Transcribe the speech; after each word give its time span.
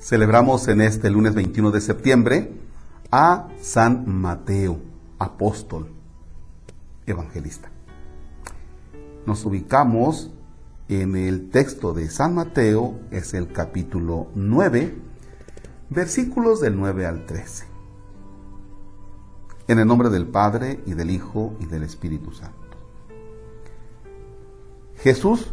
Celebramos 0.00 0.68
en 0.68 0.80
este 0.80 1.10
lunes 1.10 1.34
21 1.34 1.72
de 1.72 1.80
septiembre 1.80 2.52
a 3.10 3.48
San 3.60 4.08
Mateo, 4.08 4.78
apóstol, 5.18 5.88
evangelista. 7.04 7.68
Nos 9.26 9.44
ubicamos 9.44 10.30
en 10.88 11.16
el 11.16 11.50
texto 11.50 11.94
de 11.94 12.08
San 12.10 12.36
Mateo, 12.36 13.00
es 13.10 13.34
el 13.34 13.52
capítulo 13.52 14.28
9, 14.36 14.94
versículos 15.90 16.60
del 16.60 16.76
9 16.76 17.04
al 17.04 17.26
13. 17.26 17.66
En 19.66 19.80
el 19.80 19.86
nombre 19.86 20.10
del 20.10 20.28
Padre 20.28 20.80
y 20.86 20.94
del 20.94 21.10
Hijo 21.10 21.56
y 21.58 21.66
del 21.66 21.82
Espíritu 21.82 22.32
Santo. 22.32 22.56
Jesús 25.00 25.52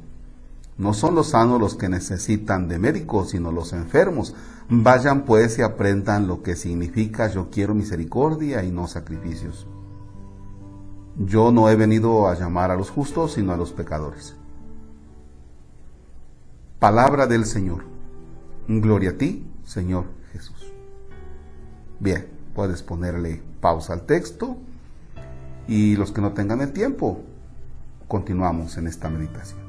no 0.77 0.93
son 0.93 1.15
los 1.15 1.29
sanos 1.29 1.59
los 1.59 1.75
que 1.75 1.89
necesitan 1.89 2.67
de 2.67 2.79
médicos, 2.79 3.31
sino 3.31 3.51
los 3.51 3.73
enfermos. 3.73 4.35
Vayan 4.69 5.25
pues 5.25 5.59
y 5.59 5.61
aprendan 5.61 6.27
lo 6.27 6.41
que 6.41 6.55
significa 6.55 7.27
yo 7.27 7.49
quiero 7.49 7.75
misericordia 7.75 8.63
y 8.63 8.71
no 8.71 8.87
sacrificios. 8.87 9.67
Yo 11.17 11.51
no 11.51 11.69
he 11.69 11.75
venido 11.75 12.27
a 12.27 12.35
llamar 12.35 12.71
a 12.71 12.75
los 12.75 12.89
justos, 12.89 13.33
sino 13.33 13.51
a 13.51 13.57
los 13.57 13.73
pecadores. 13.73 14.35
Palabra 16.79 17.27
del 17.27 17.45
Señor. 17.45 17.83
Gloria 18.67 19.11
a 19.11 19.17
ti, 19.17 19.45
Señor 19.65 20.05
Jesús. 20.31 20.71
Bien, 21.99 22.27
puedes 22.55 22.81
ponerle 22.81 23.43
pausa 23.59 23.93
al 23.93 24.07
texto 24.07 24.57
y 25.67 25.95
los 25.95 26.11
que 26.11 26.21
no 26.21 26.33
tengan 26.33 26.61
el 26.61 26.73
tiempo, 26.73 27.21
continuamos 28.07 28.77
en 28.77 28.87
esta 28.87 29.09
meditación. 29.09 29.60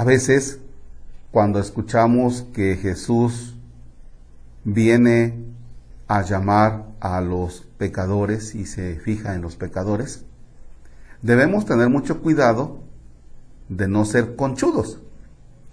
A 0.00 0.04
veces, 0.04 0.58
cuando 1.30 1.60
escuchamos 1.60 2.46
que 2.54 2.76
Jesús 2.76 3.54
viene 4.64 5.34
a 6.08 6.22
llamar 6.22 6.86
a 7.00 7.20
los 7.20 7.68
pecadores 7.76 8.54
y 8.54 8.64
se 8.64 8.94
fija 8.94 9.34
en 9.34 9.42
los 9.42 9.56
pecadores, 9.56 10.24
debemos 11.20 11.66
tener 11.66 11.90
mucho 11.90 12.22
cuidado 12.22 12.80
de 13.68 13.88
no 13.88 14.06
ser 14.06 14.36
conchudos, 14.36 15.02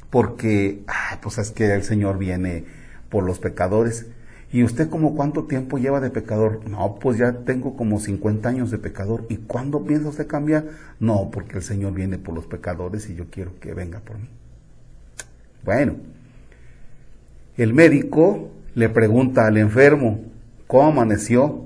porque, 0.10 0.84
ah, 0.88 1.20
pues 1.22 1.38
es 1.38 1.52
que 1.52 1.74
el 1.74 1.86
Señor 1.86 2.18
viene 2.18 2.66
por 3.10 3.24
los 3.24 3.40
pecadores. 3.40 4.08
¿Y 4.52 4.64
usted 4.64 4.90
como 4.90 5.14
cuánto 5.16 5.44
tiempo 5.44 5.78
lleva 5.78 6.00
de 6.00 6.10
pecador? 6.10 6.62
No, 6.70 6.96
pues 7.02 7.18
ya 7.18 7.34
tengo 7.34 7.76
como 7.76 8.00
50 8.00 8.48
años 8.48 8.72
de 8.72 8.78
pecador. 8.78 9.26
¿Y 9.30 9.38
cuándo 9.38 9.84
piensa 9.84 10.10
usted 10.10 10.28
cambiar? 10.28 10.66
No, 11.00 11.30
porque 11.32 11.58
el 11.58 11.64
Señor 11.64 11.94
viene 11.94 12.18
por 12.18 12.34
los 12.34 12.46
pecadores 12.46 13.10
y 13.10 13.16
yo 13.16 13.26
quiero 13.30 13.60
que 13.60 13.74
venga 13.74 14.00
por 14.00 14.18
mí. 14.18 14.30
Bueno, 15.66 15.96
el 17.58 17.74
médico 17.74 18.52
le 18.74 18.88
pregunta 18.88 19.48
al 19.48 19.58
enfermo, 19.58 20.22
¿cómo 20.66 20.90
amaneció? 20.90 21.66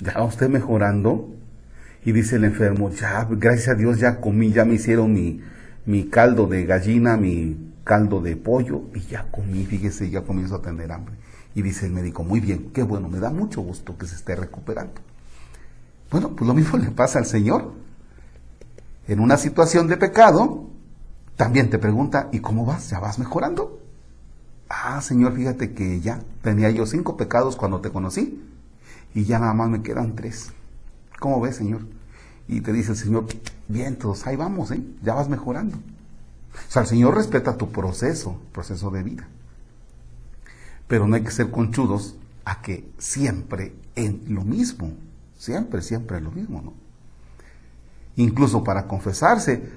¿Ya 0.00 0.22
usted 0.24 0.48
mejorando? 0.48 1.28
Y 2.04 2.12
dice 2.12 2.36
el 2.36 2.44
enfermo, 2.44 2.90
ya, 2.90 3.28
gracias 3.30 3.68
a 3.68 3.74
Dios 3.74 4.00
ya 4.00 4.20
comí, 4.20 4.50
ya 4.50 4.64
me 4.64 4.74
hicieron 4.74 5.12
mi, 5.12 5.40
mi 5.86 6.04
caldo 6.04 6.46
de 6.46 6.64
gallina, 6.64 7.16
mi 7.16 7.74
caldo 7.84 8.20
de 8.22 8.36
pollo, 8.36 8.84
y 8.94 9.00
ya 9.00 9.26
comí, 9.30 9.66
fíjese, 9.66 10.08
ya 10.10 10.22
comienzo 10.22 10.56
a 10.56 10.62
tener 10.62 10.90
hambre. 10.90 11.14
Y 11.54 11.62
dice 11.62 11.86
el 11.86 11.92
médico, 11.92 12.22
muy 12.22 12.40
bien, 12.40 12.70
qué 12.72 12.82
bueno, 12.82 13.08
me 13.08 13.18
da 13.18 13.30
mucho 13.30 13.60
gusto 13.60 13.96
que 13.98 14.06
se 14.06 14.14
esté 14.14 14.36
recuperando. 14.36 15.00
Bueno, 16.10 16.30
pues 16.30 16.46
lo 16.46 16.54
mismo 16.54 16.78
le 16.78 16.90
pasa 16.90 17.18
al 17.18 17.26
Señor. 17.26 17.72
En 19.08 19.20
una 19.20 19.36
situación 19.36 19.88
de 19.88 19.96
pecado, 19.96 20.68
también 21.36 21.70
te 21.70 21.78
pregunta, 21.78 22.28
¿y 22.32 22.40
cómo 22.40 22.64
vas? 22.64 22.90
¿Ya 22.90 23.00
vas 23.00 23.18
mejorando? 23.18 23.80
Ah, 24.68 25.00
Señor, 25.00 25.34
fíjate 25.34 25.72
que 25.74 26.00
ya 26.00 26.20
tenía 26.42 26.70
yo 26.70 26.86
cinco 26.86 27.16
pecados 27.16 27.56
cuando 27.56 27.80
te 27.80 27.90
conocí 27.90 28.40
y 29.14 29.24
ya 29.24 29.40
nada 29.40 29.52
más 29.52 29.68
me 29.68 29.82
quedan 29.82 30.14
tres. 30.14 30.52
¿Cómo 31.18 31.40
ves, 31.40 31.56
Señor? 31.56 31.80
Y 32.46 32.60
te 32.60 32.72
dice 32.72 32.92
el 32.92 32.96
Señor, 32.96 33.26
bien, 33.68 33.96
todos 33.96 34.26
ahí 34.26 34.36
vamos, 34.36 34.70
¿eh? 34.70 34.82
ya 35.02 35.14
vas 35.14 35.28
mejorando. 35.28 35.76
O 35.76 36.70
sea, 36.70 36.82
el 36.82 36.88
Señor 36.88 37.14
respeta 37.14 37.56
tu 37.56 37.70
proceso, 37.70 38.40
proceso 38.52 38.90
de 38.90 39.02
vida. 39.02 39.28
Pero 40.90 41.06
no 41.06 41.14
hay 41.14 41.22
que 41.22 41.30
ser 41.30 41.50
conchudos 41.50 42.16
a 42.44 42.60
que 42.60 42.92
siempre 42.98 43.74
en 43.94 44.24
lo 44.28 44.42
mismo, 44.42 44.92
siempre, 45.38 45.80
siempre 45.82 46.18
en 46.18 46.24
lo 46.24 46.32
mismo, 46.32 46.60
¿no? 46.60 46.74
Incluso 48.16 48.64
para 48.64 48.86
confesarse, 48.86 49.70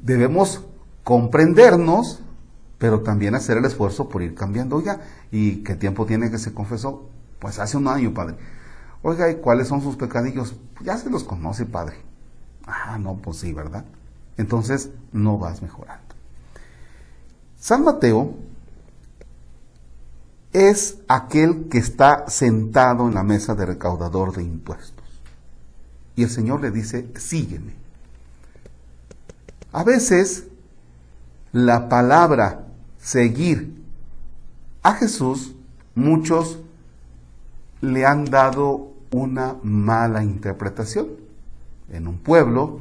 debemos 0.00 0.64
comprendernos 1.02 2.22
pero 2.78 3.00
también 3.00 3.34
hacer 3.34 3.56
el 3.56 3.64
esfuerzo 3.64 4.08
por 4.08 4.22
ir 4.22 4.34
cambiando. 4.34 4.76
Oiga, 4.76 5.00
¿y 5.30 5.62
qué 5.62 5.74
tiempo 5.74 6.06
tiene 6.06 6.30
que 6.30 6.38
se 6.38 6.52
confesó? 6.52 7.08
Pues 7.38 7.58
hace 7.58 7.76
un 7.76 7.88
año, 7.88 8.12
padre. 8.12 8.36
Oiga, 9.02 9.30
¿y 9.30 9.36
cuáles 9.36 9.68
son 9.68 9.82
sus 9.82 9.96
pecadillos? 9.96 10.54
Pues 10.74 10.86
ya 10.86 10.98
se 10.98 11.10
los 11.10 11.24
conoce, 11.24 11.64
padre. 11.64 11.96
Ah, 12.66 12.98
no, 12.98 13.16
pues 13.16 13.38
sí, 13.38 13.52
¿verdad? 13.52 13.84
Entonces 14.36 14.90
no 15.12 15.38
vas 15.38 15.62
mejorando. 15.62 16.14
San 17.58 17.84
Mateo 17.84 18.34
es 20.56 21.00
aquel 21.06 21.68
que 21.68 21.76
está 21.76 22.30
sentado 22.30 23.06
en 23.06 23.14
la 23.14 23.22
mesa 23.22 23.54
de 23.54 23.66
recaudador 23.66 24.34
de 24.34 24.42
impuestos. 24.42 25.04
Y 26.14 26.22
el 26.22 26.30
Señor 26.30 26.62
le 26.62 26.70
dice, 26.70 27.10
sígueme. 27.14 27.74
A 29.70 29.84
veces 29.84 30.46
la 31.52 31.90
palabra 31.90 32.64
seguir 32.96 33.84
a 34.82 34.94
Jesús, 34.94 35.54
muchos 35.94 36.58
le 37.82 38.06
han 38.06 38.24
dado 38.24 38.94
una 39.10 39.56
mala 39.62 40.24
interpretación. 40.24 41.08
En 41.90 42.08
un 42.08 42.16
pueblo, 42.16 42.80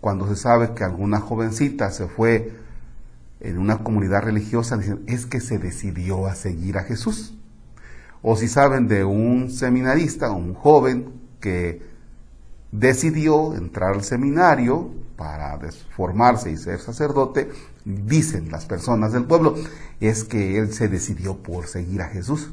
cuando 0.00 0.26
se 0.26 0.34
sabe 0.34 0.74
que 0.74 0.82
alguna 0.82 1.20
jovencita 1.20 1.92
se 1.92 2.08
fue 2.08 2.52
en 3.42 3.58
una 3.58 3.78
comunidad 3.78 4.22
religiosa, 4.22 4.76
dicen, 4.76 5.02
es 5.06 5.26
que 5.26 5.40
se 5.40 5.58
decidió 5.58 6.26
a 6.26 6.36
seguir 6.36 6.78
a 6.78 6.84
Jesús. 6.84 7.34
O 8.22 8.36
si 8.36 8.46
saben 8.46 8.86
de 8.86 9.04
un 9.04 9.50
seminarista, 9.50 10.30
un 10.30 10.54
joven 10.54 11.12
que 11.40 11.82
decidió 12.70 13.56
entrar 13.56 13.94
al 13.94 14.04
seminario 14.04 14.90
para 15.16 15.58
formarse 15.96 16.52
y 16.52 16.56
ser 16.56 16.78
sacerdote, 16.78 17.50
dicen 17.84 18.52
las 18.52 18.64
personas 18.66 19.12
del 19.12 19.24
pueblo, 19.24 19.56
es 20.00 20.22
que 20.22 20.58
él 20.58 20.72
se 20.72 20.86
decidió 20.88 21.36
por 21.36 21.66
seguir 21.66 22.00
a 22.02 22.08
Jesús. 22.08 22.50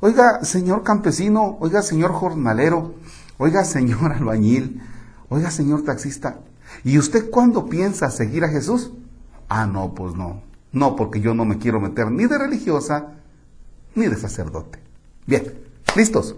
Oiga, 0.00 0.42
señor 0.42 0.84
campesino, 0.84 1.58
oiga, 1.60 1.82
señor 1.82 2.12
jornalero, 2.12 2.94
oiga, 3.36 3.62
señor 3.64 4.12
albañil, 4.14 4.80
oiga, 5.28 5.50
señor 5.50 5.82
taxista, 5.82 6.38
¿y 6.82 6.96
usted 6.96 7.28
cuándo 7.28 7.68
piensa 7.68 8.10
seguir 8.10 8.42
a 8.44 8.48
Jesús? 8.48 8.92
Ah, 9.54 9.66
no, 9.66 9.94
pues 9.94 10.14
no, 10.14 10.40
no, 10.72 10.96
porque 10.96 11.20
yo 11.20 11.34
no 11.34 11.44
me 11.44 11.58
quiero 11.58 11.78
meter 11.78 12.10
ni 12.10 12.24
de 12.24 12.38
religiosa 12.38 13.08
ni 13.94 14.06
de 14.06 14.16
sacerdote. 14.16 14.78
Bien, 15.26 15.42
listos. 15.94 16.36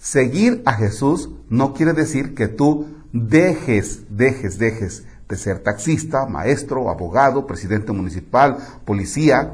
Seguir 0.00 0.62
a 0.64 0.72
Jesús 0.72 1.28
no 1.50 1.74
quiere 1.74 1.92
decir 1.92 2.34
que 2.34 2.48
tú 2.48 2.86
dejes, 3.12 4.04
dejes, 4.08 4.58
dejes 4.58 5.04
de 5.28 5.36
ser 5.36 5.58
taxista, 5.58 6.24
maestro, 6.24 6.88
abogado, 6.88 7.46
presidente 7.46 7.92
municipal, 7.92 8.56
policía, 8.86 9.52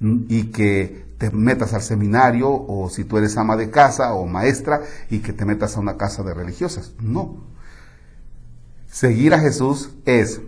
y 0.00 0.44
que 0.52 1.06
te 1.18 1.32
metas 1.32 1.74
al 1.74 1.82
seminario 1.82 2.50
o 2.50 2.88
si 2.88 3.02
tú 3.02 3.18
eres 3.18 3.36
ama 3.36 3.56
de 3.56 3.70
casa 3.70 4.14
o 4.14 4.26
maestra 4.26 4.80
y 5.10 5.18
que 5.18 5.32
te 5.32 5.44
metas 5.44 5.76
a 5.76 5.80
una 5.80 5.96
casa 5.96 6.22
de 6.22 6.34
religiosas. 6.34 6.92
No. 7.00 7.34
Seguir 8.88 9.34
a 9.34 9.40
Jesús 9.40 9.90
es 10.04 10.40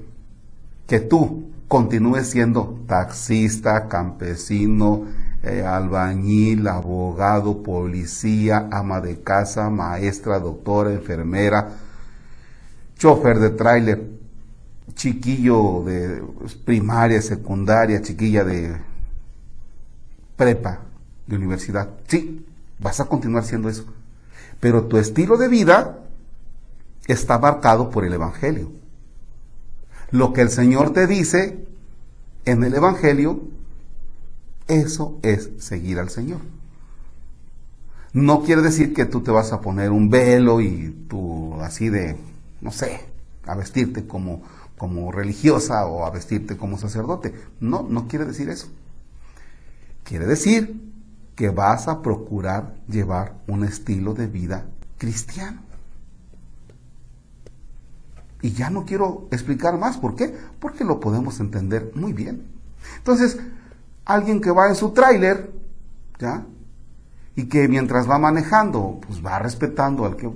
que 0.86 1.00
tú 1.00 1.45
continúes 1.68 2.30
siendo 2.30 2.82
taxista, 2.86 3.88
campesino, 3.88 5.06
eh, 5.42 5.62
albañil, 5.64 6.66
abogado, 6.68 7.62
policía, 7.62 8.68
ama 8.70 9.00
de 9.00 9.20
casa, 9.20 9.70
maestra, 9.70 10.38
doctora, 10.38 10.92
enfermera, 10.92 11.70
chofer 12.98 13.38
de 13.38 13.50
tráiler, 13.50 14.10
chiquillo 14.94 15.82
de 15.84 16.22
primaria, 16.64 17.20
secundaria, 17.20 18.00
chiquilla 18.00 18.44
de 18.44 18.76
prepa, 20.36 20.80
de 21.26 21.36
universidad. 21.36 21.90
Sí, 22.06 22.46
vas 22.78 23.00
a 23.00 23.04
continuar 23.04 23.44
siendo 23.44 23.68
eso. 23.68 23.84
Pero 24.60 24.84
tu 24.84 24.96
estilo 24.96 25.36
de 25.36 25.48
vida 25.48 25.98
está 27.06 27.38
marcado 27.38 27.90
por 27.90 28.04
el 28.04 28.12
Evangelio. 28.12 28.70
Lo 30.10 30.32
que 30.32 30.42
el 30.42 30.50
Señor 30.50 30.92
te 30.92 31.06
dice 31.06 31.66
en 32.44 32.62
el 32.64 32.74
Evangelio, 32.74 33.40
eso 34.68 35.18
es 35.22 35.50
seguir 35.58 35.98
al 35.98 36.10
Señor. 36.10 36.40
No 38.12 38.42
quiere 38.42 38.62
decir 38.62 38.94
que 38.94 39.04
tú 39.04 39.20
te 39.20 39.30
vas 39.30 39.52
a 39.52 39.60
poner 39.60 39.90
un 39.90 40.08
velo 40.08 40.60
y 40.60 41.06
tú 41.08 41.60
así 41.60 41.88
de, 41.88 42.16
no 42.60 42.72
sé, 42.72 43.00
a 43.44 43.54
vestirte 43.54 44.06
como, 44.06 44.42
como 44.78 45.12
religiosa 45.12 45.86
o 45.86 46.06
a 46.06 46.10
vestirte 46.10 46.56
como 46.56 46.78
sacerdote. 46.78 47.34
No, 47.60 47.86
no 47.88 48.08
quiere 48.08 48.24
decir 48.24 48.48
eso. 48.48 48.68
Quiere 50.04 50.26
decir 50.26 50.80
que 51.34 51.50
vas 51.50 51.88
a 51.88 52.00
procurar 52.00 52.74
llevar 52.88 53.34
un 53.46 53.64
estilo 53.64 54.14
de 54.14 54.26
vida 54.26 54.66
cristiano. 54.98 55.65
Y 58.42 58.52
ya 58.52 58.70
no 58.70 58.84
quiero 58.84 59.28
explicar 59.30 59.78
más. 59.78 59.96
¿Por 59.96 60.14
qué? 60.14 60.34
Porque 60.60 60.84
lo 60.84 61.00
podemos 61.00 61.40
entender 61.40 61.92
muy 61.94 62.12
bien. 62.12 62.46
Entonces, 62.98 63.38
alguien 64.04 64.40
que 64.40 64.50
va 64.50 64.68
en 64.68 64.74
su 64.74 64.90
tráiler, 64.90 65.52
¿ya? 66.18 66.44
Y 67.34 67.46
que 67.46 67.68
mientras 67.68 68.08
va 68.08 68.18
manejando, 68.18 69.00
pues 69.06 69.24
va 69.24 69.38
respetando 69.38 70.04
al 70.04 70.16
que 70.16 70.30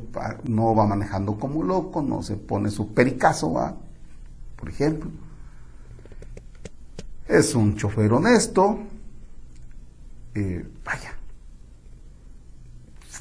no 0.44 0.74
va 0.74 0.86
manejando 0.86 1.38
como 1.38 1.62
loco, 1.62 2.02
no 2.02 2.22
se 2.22 2.36
pone 2.36 2.70
su 2.70 2.92
pericazo, 2.92 3.52
¿va? 3.52 3.76
por 4.60 4.68
ejemplo. 4.68 5.10
Es 7.26 7.54
un 7.54 7.76
chofer 7.76 8.12
honesto. 8.12 8.78
Eh, 10.34 10.68
vaya. 10.84 11.14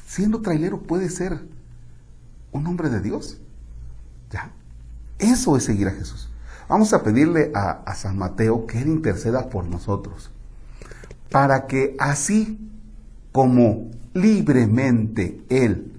Siendo 0.06 0.42
trailero 0.42 0.82
puede 0.82 1.08
ser 1.08 1.40
un 2.52 2.66
hombre 2.66 2.90
de 2.90 3.00
Dios. 3.00 3.38
¿Ya? 4.30 4.52
Eso 5.20 5.56
es 5.56 5.64
seguir 5.64 5.88
a 5.88 5.92
Jesús. 5.92 6.28
Vamos 6.68 6.92
a 6.92 7.02
pedirle 7.02 7.50
a, 7.54 7.82
a 7.84 7.94
San 7.94 8.16
Mateo 8.18 8.66
que 8.66 8.80
Él 8.80 8.88
interceda 8.88 9.48
por 9.48 9.66
nosotros 9.66 10.30
para 11.30 11.66
que 11.66 11.96
así 11.98 12.58
como 13.32 13.90
libremente 14.12 15.44
Él 15.48 15.92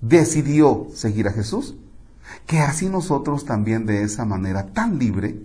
decidió 0.00 0.86
seguir 0.94 1.28
a 1.28 1.32
Jesús, 1.32 1.74
que 2.46 2.60
así 2.60 2.88
nosotros 2.88 3.44
también 3.44 3.86
de 3.86 4.02
esa 4.02 4.24
manera 4.24 4.66
tan 4.66 4.98
libre 4.98 5.40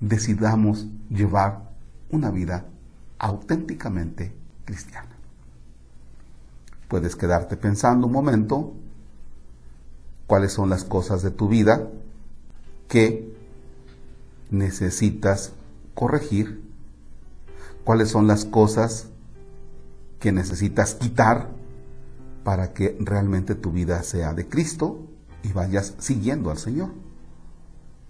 decidamos 0.00 0.86
llevar 1.10 1.70
una 2.10 2.30
vida 2.30 2.66
auténticamente 3.18 4.32
cristiana. 4.64 5.08
Puedes 6.88 7.16
quedarte 7.16 7.56
pensando 7.56 8.06
un 8.06 8.12
momento 8.12 8.74
cuáles 10.26 10.52
son 10.52 10.70
las 10.70 10.84
cosas 10.84 11.22
de 11.22 11.30
tu 11.30 11.48
vida 11.48 11.88
que 12.88 13.34
necesitas 14.50 15.52
corregir 15.94 16.62
cuáles 17.84 18.10
son 18.10 18.26
las 18.26 18.44
cosas 18.44 19.08
que 20.18 20.32
necesitas 20.32 20.94
quitar 20.94 21.50
para 22.44 22.72
que 22.72 22.96
realmente 23.00 23.54
tu 23.54 23.72
vida 23.72 24.02
sea 24.02 24.34
de 24.34 24.48
Cristo 24.48 25.06
y 25.42 25.52
vayas 25.52 25.94
siguiendo 25.98 26.50
al 26.50 26.58
Señor. 26.58 26.90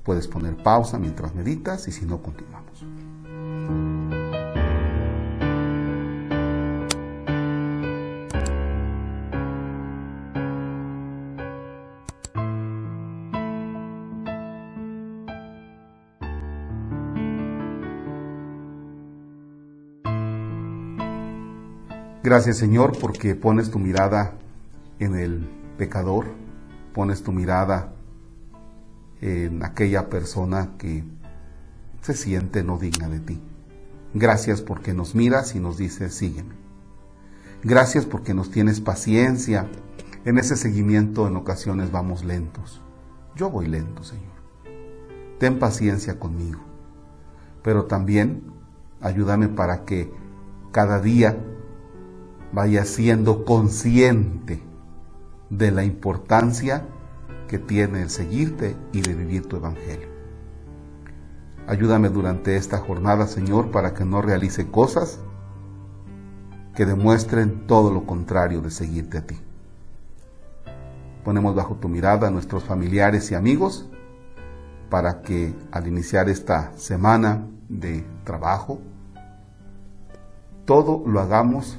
Puedes 0.03 0.29
poner 0.29 0.57
pausa 0.57 0.99
mientras 0.99 1.35
meditas 1.35 1.89
y 1.89 1.93
si 1.93 2.05
no, 2.05 2.23
continuamos. 2.23 2.85
Gracias 22.25 22.57
Señor 22.57 22.99
porque 22.99 23.35
pones 23.35 23.71
tu 23.71 23.79
mirada 23.79 24.33
en 24.99 25.15
el 25.15 25.47
pecador, 25.77 26.25
pones 26.95 27.23
tu 27.23 27.33
mirada 27.33 27.93
en 29.21 29.63
aquella 29.63 30.09
persona 30.09 30.71
que 30.79 31.05
se 32.01 32.15
siente 32.15 32.65
no 32.65 32.79
digna 32.79 33.11
de 33.11 33.21
ti. 33.21 33.43
Gracias 34.15 34.63
porque 34.63 34.95
nos 34.95 35.15
miras 35.15 35.55
y 35.55 35.61
nos 35.61 35.77
dices, 35.77 36.15
sígueme. 36.15 36.55
Gracias 37.63 38.07
porque 38.07 38.33
nos 38.33 38.51
tienes 38.51 38.81
paciencia. 38.81 39.69
En 40.25 40.39
ese 40.39 40.57
seguimiento 40.57 41.29
en 41.29 41.37
ocasiones 41.37 41.93
vamos 41.93 42.25
lentos. 42.25 42.81
Yo 43.37 43.51
voy 43.51 43.67
lento, 43.67 44.03
Señor. 44.03 44.33
Ten 45.39 45.59
paciencia 45.59 46.19
conmigo. 46.19 46.63
Pero 47.63 47.85
también 47.85 48.45
ayúdame 49.03 49.49
para 49.49 49.85
que 49.85 50.11
cada 50.73 51.03
día 51.03 51.37
vaya 52.55 52.85
siendo 52.85 53.45
consciente 53.45 54.63
de 55.51 55.73
la 55.73 55.85
importancia 55.85 56.87
que 57.49 57.59
tiene 57.59 58.03
el 58.03 58.11
seguirte 58.11 58.77
y 58.93 59.01
de 59.03 59.15
vivir 59.15 59.47
tu 59.47 59.57
evangelio. 59.57 60.09
Ayúdame 61.67 62.11
durante 62.11 62.57
esta 62.57 62.79
jornada, 62.79 63.27
Señor, 63.27 63.73
para 63.73 63.93
que 63.93 64.05
no 64.05 64.23
realice 64.23 64.71
cosas 64.71 65.19
que 66.77 66.87
demuestren 66.87 67.67
todo 67.67 67.93
lo 67.93 68.07
contrario 68.07 68.61
de 68.61 68.71
seguirte 68.71 69.19
a 69.19 69.27
ti. 69.27 69.37
Ponemos 71.25 71.55
bajo 71.55 71.75
tu 71.77 71.89
mirada 71.89 72.29
a 72.29 72.31
nuestros 72.31 72.65
familiares 72.65 73.31
y 73.31 73.35
amigos 73.35 73.89
para 74.91 75.23
que 75.23 75.55
al 75.73 75.89
iniciar 75.89 76.29
esta 76.29 76.73
semana 76.77 77.47
de 77.69 78.05
trabajo, 78.25 78.79
todo 80.67 81.03
lo 81.07 81.21
hagamos 81.21 81.79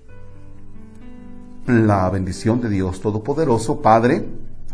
La 1.67 2.09
bendición 2.09 2.59
de 2.59 2.69
Dios 2.69 3.01
Todopoderoso, 3.01 3.83
Padre, 3.83 4.27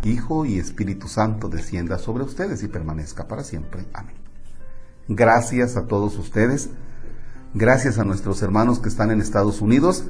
Hijo 0.05 0.45
y 0.45 0.57
Espíritu 0.57 1.09
Santo 1.09 1.49
descienda 1.49 1.97
sobre 1.97 2.23
ustedes 2.23 2.63
y 2.63 2.69
permanezca 2.69 3.27
para 3.27 3.43
siempre. 3.43 3.83
Amén. 3.91 4.15
Gracias 5.09 5.75
a 5.75 5.85
todos 5.85 6.17
ustedes. 6.17 6.69
Gracias 7.53 7.99
a 7.99 8.05
nuestros 8.05 8.41
hermanos 8.41 8.79
que 8.79 8.87
están 8.87 9.11
en 9.11 9.19
Estados 9.19 9.59
Unidos, 9.59 10.05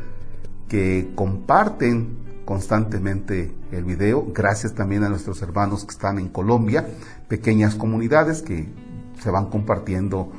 que 0.67 1.12
comparten 1.15 2.43
constantemente 2.46 3.55
el 3.72 3.84
video. 3.84 4.27
Gracias 4.31 4.75
también 4.75 5.03
a 5.03 5.10
nuestros 5.10 5.41
hermanos 5.41 5.84
que 5.84 5.93
están 5.93 6.19
en 6.19 6.27
Colombia, 6.27 6.88
pequeñas 7.27 7.74
comunidades 7.74 8.43
que 8.43 8.72
se 9.19 9.31
van 9.31 9.48
compartiendo 9.50 10.31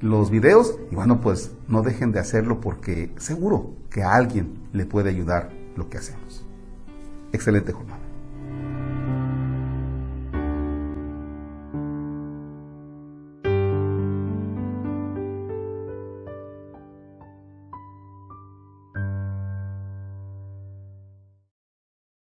los 0.00 0.32
videos. 0.32 0.76
Y 0.90 0.96
bueno, 0.96 1.20
pues 1.20 1.52
no 1.68 1.82
dejen 1.82 2.10
de 2.10 2.18
hacerlo 2.18 2.60
porque 2.60 3.14
seguro 3.18 3.74
que 3.90 4.02
a 4.02 4.14
alguien 4.14 4.58
le 4.72 4.84
puede 4.84 5.10
ayudar 5.10 5.57
lo 5.78 5.88
que 5.88 5.98
hacemos. 5.98 6.44
Excelente 7.32 7.72
jornada. 7.72 8.07